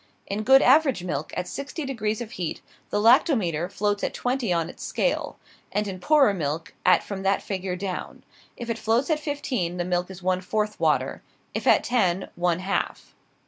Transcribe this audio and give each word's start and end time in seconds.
In 0.25 0.41
good 0.41 0.63
average 0.63 1.03
milk, 1.03 1.31
at 1.37 1.47
sixty 1.47 1.85
degrees 1.85 2.21
of 2.21 2.31
heat, 2.31 2.61
the 2.89 2.97
lactometer 2.99 3.69
floats 3.69 4.03
at 4.03 4.15
twenty 4.15 4.51
on 4.51 4.67
its 4.67 4.83
scale; 4.83 5.37
and 5.71 5.87
in 5.87 5.99
poorer 5.99 6.33
milk, 6.33 6.73
at 6.83 7.03
from 7.03 7.21
that 7.21 7.43
figure 7.43 7.75
down. 7.75 8.23
If 8.57 8.67
it 8.67 8.79
floats 8.79 9.11
at 9.11 9.19
fifteen, 9.19 9.77
the 9.77 9.85
milk 9.85 10.09
is 10.09 10.23
one 10.23 10.41
fourth 10.41 10.79
water; 10.79 11.21
if 11.53 11.67
at 11.67 11.83
ten, 11.83 12.29
one 12.35 12.61
half. 12.61 13.13